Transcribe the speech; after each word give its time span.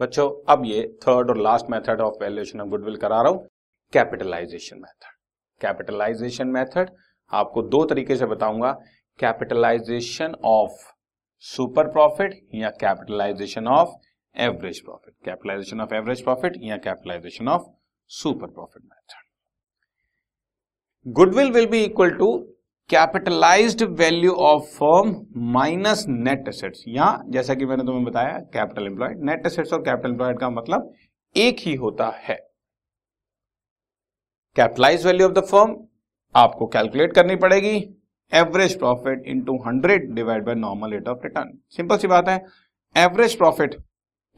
बच्चों, 0.00 0.30
अब 0.48 0.62
ये 0.66 0.82
थर्ड 1.02 1.30
और 1.30 1.38
last 1.38 1.66
method 1.70 2.00
of 2.00 2.14
valuation 2.20 2.60
of 2.60 2.68
goodwill 2.68 2.96
करा 2.96 3.20
रहा 3.22 3.30
हूँ 3.32 3.46
कैपिटलाइजेशन 3.92 4.78
मेथड 4.78 5.10
कैपिटलाइजेशन 5.60 6.48
मेथड 6.48 6.90
आपको 7.32 7.62
दो 7.64 7.84
तरीके 7.84 8.16
से 8.16 8.26
बताऊँगा 8.26 8.72
कैपिटलाइजेशन 9.18 10.34
ऑफ़ 10.44 10.80
सुपर 11.44 11.88
प्रॉफिट 11.92 12.40
या 12.54 12.70
capitalization 12.80 13.66
of 13.68 13.90
average 14.36 14.80
profit 14.80 15.14
capitalization 15.24 15.80
of 15.80 15.94
average 15.94 16.22
profit 16.24 16.56
या 16.62 16.76
capitalization 16.78 17.48
of 17.48 17.66
super 18.10 18.50
profit 18.50 18.82
method 18.82 19.20
goodwill 21.06 21.50
will 21.52 21.66
be 21.66 21.82
equal 21.84 22.10
to 22.16 22.32
capitalized 22.92 23.82
value 23.98 24.32
of 24.46 24.62
firm 24.70 25.14
minus 25.52 26.04
net 26.08 26.48
assets 26.48 26.82
यहाँ 26.88 27.22
जैसा 27.32 27.54
कि 27.54 27.66
मैंने 27.66 27.84
तुम्हें 27.84 28.04
बताया 28.04 28.38
कैपिटल 28.54 28.86
एम्प्लॉयड 28.86 29.22
नेट 29.24 29.46
एसेट्स 29.46 29.72
और 29.72 29.80
capital 29.82 30.10
employed 30.10 30.38
का 30.38 30.50
मतलब 30.50 30.92
एक 31.36 31.60
ही 31.60 31.74
होता 31.74 32.08
है। 32.18 32.34
Capitalize 34.56 35.06
value 35.06 35.26
of 35.28 35.34
the 35.34 35.44
firm 35.44 35.74
आपको 36.34 36.66
कैलकुलेट 36.66 37.14
करनी 37.14 37.36
पड़ेगी। 37.36 37.74
Average 38.32 38.78
profit 38.78 39.22
into 39.26 39.56
hundred 39.66 40.12
divide 40.14 40.44
by 40.46 40.54
normal 40.56 40.92
rate 40.92 41.08
of 41.08 41.24
return 41.24 41.58
simple 41.76 41.98
सी 41.98 42.08
बात 42.08 42.28
है। 42.28 42.36
Average 42.96 43.36
profit 43.36 43.76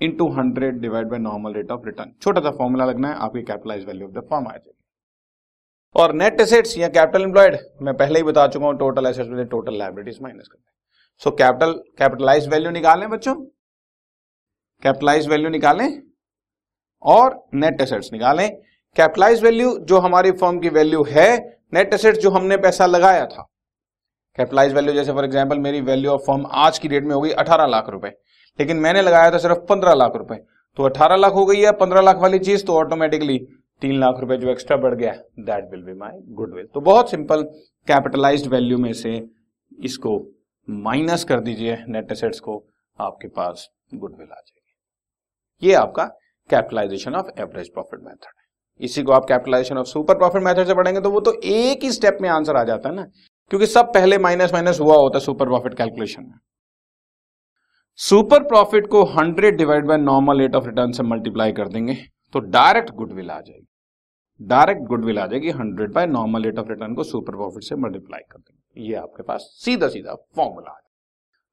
into 0.01 0.29
hundred 0.33 0.81
divide 0.81 1.09
by 1.09 1.19
normal 1.21 1.55
rate 1.55 1.71
of 1.71 1.87
return 1.87 2.13
छोटा 2.23 2.41
सा 2.41 2.51
फॉर्मूला 2.53 2.85
लगना 2.85 3.09
है, 3.09 3.15
आपकी 3.17 3.43
capitalize 3.43 3.85
value 3.87 4.07
of 4.07 4.15
the 4.15 4.27
firm 4.31 4.47
आ 4.47 4.53
जाएगी। 4.53 4.79
और 5.95 6.13
नेट 6.13 6.41
एसेट्स 6.41 6.77
या 6.79 6.89
कैपिटल 6.89 7.23
एम्प्लॉयड 7.23 7.57
मैं 7.83 7.95
पहले 7.97 8.19
ही 8.19 8.23
बता 8.25 8.47
चुका 8.47 8.67
हूँ 8.67 8.77
टोटल 8.79 9.07
एसेट्स 9.07 9.31
में 9.31 9.47
टोटल 9.47 9.77
लाइबिलिटीज 9.79 10.19
माइनस 10.23 10.49
करते 10.49 10.61
हैं। 10.61 10.73
सो 11.23 11.31
कैपिटल 11.33 11.73
कैपिटलाइज 11.99 12.49
वैल्यू 12.49 12.71
निकालें 12.71 13.09
बच्चों। 13.11 13.35
कैपिटलाइज 14.83 15.29
वैल्यू 15.29 15.51
निकालें 15.51 15.89
और 17.03 17.39
नेट 17.55 17.81
एसेट्स 17.81 18.13
निकालें 18.13 18.49
कैपिटलाइज 18.97 19.43
वैल्यू 19.43 19.77
जो 19.83 19.99
हमारी 19.99 20.31
फर्म 20.43 20.59
की 20.61 20.69
वैल्यू 20.71 21.05
है 21.11 21.31
नेट 21.75 21.95
एसेट्स 21.95 22.21
जो 22.21 22.31
हमने 22.31 22.57
पैसा 22.59 22.87
लगाया 22.87 23.25
था। 23.27 23.51
कैपिटलाइज 24.39 24.73
वैल्यू 24.75 24.95
जैसे 24.95 25.13
फॉर 25.13 25.25
एग्जांपल 25.25 25.59
मेरी 25.61 25.81
वैल्यू 25.83 26.11
ऑफ़ 26.11 26.23
फर्म 26.23 26.47
आज 26.59 26.79
की 26.79 26.89
डेट 26.89 27.05
में 27.05 27.15
हो 27.15 27.21
गई 27.21 27.31
अठारह 27.33 27.67
लाख 27.67 27.89
रुपए। 27.91 28.09
लेकिन 28.59 28.77
मैंने 28.77 29.03
लगाया 29.03 29.31
था 29.31 29.39
सिर्फ़ 29.39 29.59
पंद्रह 29.69 29.95
लाख 29.95 30.17
रुपए। 30.17 30.37
तो 30.77 30.83
अठारह 30.83 31.17
लाख 31.17 31.33
हो 31.33 31.45
गई 31.47 31.61
है, 31.61 31.73
पंद्रह 31.73 32.01
लाख 32.01 32.17
वाली 32.17 32.39
चीज़ 32.41 32.65
तो 32.65 32.77
ऑटोमेटिकली 32.77 33.39
तीन 33.85 33.99
लाख 34.01 34.21
रुपए 34.21 34.37
जो 34.37 34.51
एक्स्ट्रा 34.51 34.77
बढ़ 34.79 34.95
गया 34.95 35.13
that 35.47 35.71
will 35.71 35.83
be 35.85 35.95
my 35.99 36.21
goodwill 36.35 36.67
तो 36.75 36.81
बहुत 36.83 37.11
सिंपल 37.11 37.43
कैपिटलाइज्ड 37.89 38.53
वैल्यू 38.53 38.79
में 38.79 38.93
से 38.95 39.11
इसको 39.73 40.19
माइनस 40.69 41.25
कर 41.25 41.41
दीजिए 41.41 41.77
नेट 41.89 42.13
एसेट्स 42.13 42.41
को, 42.41 42.63
आपके 42.99 43.29
पास 43.31 43.69
गुडविल 43.95 44.27
आ 44.27 44.35
जाएगी। 44.37 45.67
ये 45.69 45.75
आपका 45.75 46.05
capitalization 46.51 47.15
of 47.15 47.27
average 47.41 47.69
profit 47.69 48.01
method 48.01 48.27
है। 48.27 48.43
इसी 48.81 49.03
को 49.03 49.13
आप 49.13 49.25
capitalization 49.25 49.79
of 49.79 49.87
super 49.87 50.19
profit 50.19 50.43
method 50.43 50.67
से 50.67 50.75
पढ़ेंगे 50.75 51.01
तो 51.01 51.11
वो 51.11 51.21
तो 51.21 51.33
एक 51.45 51.85
ही 51.85 51.91
स्टेप 51.93 52.19
में 52.21 52.29
आंसर 52.29 52.57
आ 52.57 52.63
जाता 52.65 52.89
है 52.89 52.95
ना? 52.95 53.03
क्योंकि 53.51 53.67
सब 53.67 53.93
पहले 53.95 54.19
माइनस 54.19 54.53
माइनस 54.53 54.81
हुआ 54.81 54.97
होता 54.97 55.19
है 55.19 55.25
सुपर 55.25 55.47
प्रॉफिट 55.47 55.75
कैलकुलेशन 55.75 56.23
में। 56.23 56.39
सुपर 57.99 58.43
प्रॉफिट 58.45 58.87
को 58.87 59.03
100 59.13 59.57
divide 59.57 59.87
by 59.87 59.99
normal 59.99 60.41
rate 60.41 60.55
of 60.55 60.67
return 60.67 60.93
से 60.93 61.03
मल्टीप्लाई 61.05 61.53
कर 61.53 61.69
देंगे 61.69 61.95
तो 62.35 62.41
डायरेक्ट 62.51 62.91
गुडविल 62.93 63.31
आ 63.31 63.41
जाएगी। 63.41 63.67
डायरेक्ट 64.47 64.83
गुडविल 64.83 65.19
आ 65.19 65.27
जाएगी 65.27 65.51
100 65.51 65.93
by 65.93 66.07
normal 66.07 66.43
rate 66.43 66.59
of 66.59 66.69
return 66.69 66.95
को 66.95 67.03
सुपर 67.03 67.37
प्रॉफिट 67.37 67.63
से 67.63 67.75
मल्टीप्लाई 67.75 68.21
कर 68.33 68.39
देंगे। 68.39 68.89
ये 68.89 68.95
आपके 68.95 69.23
पास 69.23 69.41
सीधा 69.41 69.89
सीधा 69.89 70.15
फॉर्मूला 70.15 70.73
है। 70.73 70.81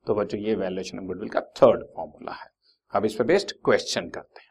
तो 0.08 0.16
बच्चों, 0.16 0.40
ये 0.40 0.56
वैल्यूएशन 0.56 0.98
ऑफ़ 0.98 1.06
गुडविल 1.06 1.30
का 1.30 1.40
थर्ड 1.40 1.84
फॉर्मूला 1.96 2.32
है। 2.32 2.48
अब 2.96 3.06
इस 3.06 3.16
पर 3.16 3.24
बेस्ड 3.24 3.52
क्वेश्चन 3.52 4.10
करते 4.10 4.42
हैं। 4.42 4.51